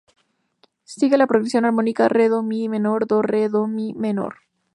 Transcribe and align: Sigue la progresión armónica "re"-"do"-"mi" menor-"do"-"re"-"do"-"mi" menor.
Sigue 0.83 1.15
la 1.15 1.27
progresión 1.27 1.63
armónica 1.63 2.09
"re"-"do"-"mi" 2.09 2.67
menor-"do"-"re"-"do"-"mi" 2.67 3.93
menor. 3.93 4.37